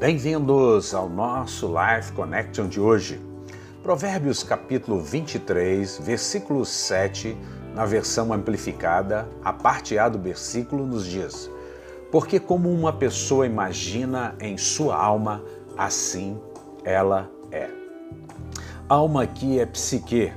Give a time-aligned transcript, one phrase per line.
[0.00, 3.20] Bem-vindos ao nosso Life Connection de hoje.
[3.82, 7.36] Provérbios capítulo 23, versículo 7,
[7.74, 11.50] na versão amplificada, a parte A do versículo nos diz:
[12.12, 15.42] Porque como uma pessoa imagina em sua alma,
[15.76, 16.38] assim
[16.84, 17.68] ela é.
[18.88, 20.32] Alma aqui é psique,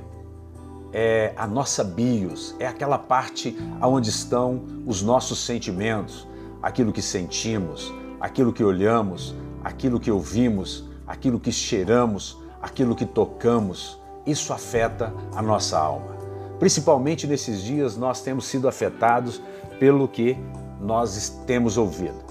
[0.92, 6.26] é a nossa bios, é aquela parte onde estão os nossos sentimentos,
[6.60, 13.98] aquilo que sentimos, aquilo que olhamos, aquilo que ouvimos, aquilo que cheiramos, aquilo que tocamos,
[14.26, 16.16] isso afeta a nossa alma.
[16.58, 19.42] Principalmente nesses dias, nós temos sido afetados
[19.80, 20.36] pelo que
[20.80, 22.22] nós temos ouvido.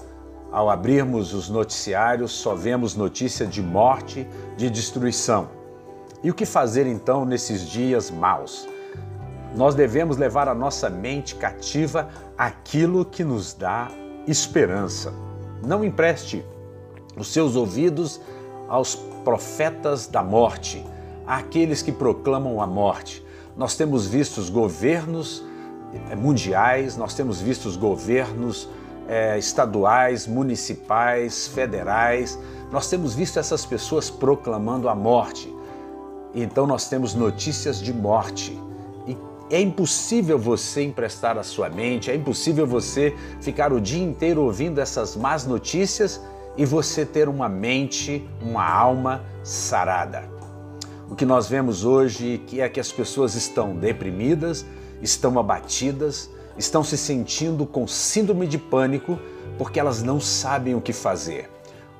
[0.50, 5.48] Ao abrirmos os noticiários, só vemos notícia de morte, de destruição.
[6.22, 8.68] E o que fazer então nesses dias maus?
[9.54, 13.90] Nós devemos levar a nossa mente cativa àquilo que nos dá
[14.26, 15.12] esperança.
[15.66, 16.44] Não empreste
[17.16, 18.20] os seus ouvidos
[18.68, 20.84] aos profetas da morte,
[21.26, 23.24] àqueles que proclamam a morte.
[23.56, 25.44] Nós temos visto os governos
[26.10, 28.68] eh, mundiais, nós temos visto os governos
[29.08, 32.38] é, estaduais, municipais, federais,
[32.70, 35.54] nós temos visto essas pessoas proclamando a morte.
[36.34, 38.58] Então nós temos notícias de morte.
[39.06, 39.16] E
[39.50, 44.80] é impossível você emprestar a sua mente, é impossível você ficar o dia inteiro ouvindo
[44.80, 46.20] essas más notícias
[46.56, 50.30] e você ter uma mente, uma alma sarada.
[51.08, 54.64] O que nós vemos hoje é que as pessoas estão deprimidas,
[55.00, 59.18] estão abatidas, estão se sentindo com síndrome de pânico
[59.58, 61.50] porque elas não sabem o que fazer.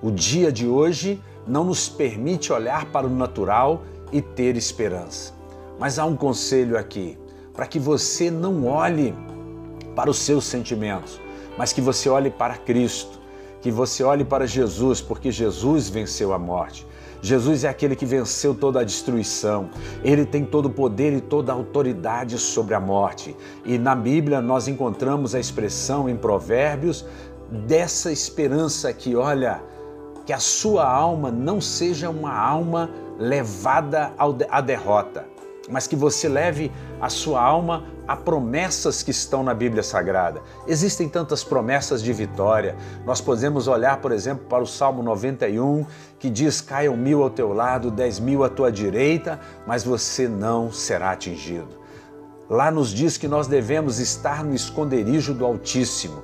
[0.02, 5.32] O dia de hoje não nos permite olhar para o natural e ter esperança.
[5.78, 7.18] Mas há um conselho aqui,
[7.52, 9.14] para que você não olhe
[9.94, 11.20] para os seus sentimentos,
[11.56, 13.21] mas que você olhe para Cristo
[13.62, 16.86] que você olhe para Jesus, porque Jesus venceu a morte.
[17.22, 19.70] Jesus é aquele que venceu toda a destruição.
[20.02, 23.36] Ele tem todo o poder e toda a autoridade sobre a morte.
[23.64, 27.06] E na Bíblia nós encontramos a expressão em Provérbios
[27.48, 29.62] dessa esperança que, olha,
[30.26, 34.12] que a sua alma não seja uma alma levada
[34.50, 35.24] à derrota,
[35.68, 40.42] mas que você leve a sua alma a promessas que estão na Bíblia Sagrada.
[40.66, 42.76] Existem tantas promessas de vitória.
[43.06, 45.86] Nós podemos olhar, por exemplo, para o Salmo 91,
[46.18, 50.72] que diz: Caiam mil ao teu lado, dez mil à tua direita, mas você não
[50.72, 51.80] será atingido.
[52.50, 56.22] Lá nos diz que nós devemos estar no esconderijo do Altíssimo.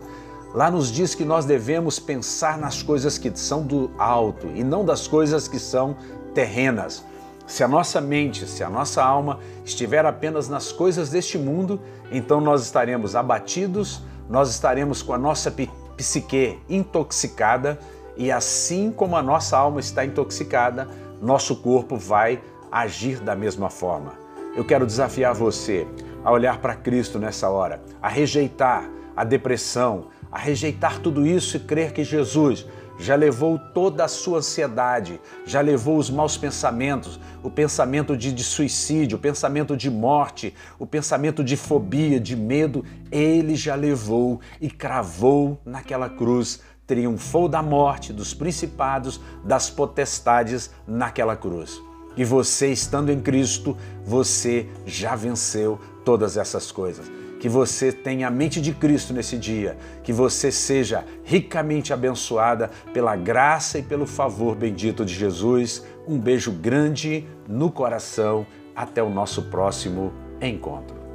[0.55, 4.85] Lá nos diz que nós devemos pensar nas coisas que são do alto e não
[4.85, 5.97] das coisas que são
[6.35, 7.05] terrenas.
[7.49, 11.81] Se a nossa mente, se a nossa alma estiver apenas nas coisas deste mundo,
[12.13, 15.53] então nós estaremos abatidos, nós estaremos com a nossa
[15.97, 17.79] psique intoxicada
[18.19, 20.87] e assim como a nossa alma está intoxicada,
[21.23, 22.39] nosso corpo vai
[22.71, 24.13] agir da mesma forma.
[24.55, 25.87] Eu quero desafiar você
[26.23, 31.61] a olhar para Cristo nessa hora, a rejeitar a depressão, a rejeitar tudo isso e
[31.61, 32.67] crer que Jesus
[32.99, 38.43] já levou toda a sua ansiedade, já levou os maus pensamentos, o pensamento de, de,
[38.43, 44.69] suicídio, o pensamento de morte, o pensamento de fobia, de medo, ele já levou e
[44.69, 51.81] cravou naquela cruz, triunfou da morte, dos principados, das potestades naquela cruz.
[52.17, 57.09] E você, estando em Cristo, você já venceu todas essas coisas
[57.39, 63.17] que você tenha a mente de Cristo nesse dia, que você seja ricamente abençoada pela
[63.17, 65.85] graça e pelo favor bendito de Jesus.
[66.07, 68.47] Um beijo grande no coração.
[68.75, 71.08] Até o nosso próximo encontro.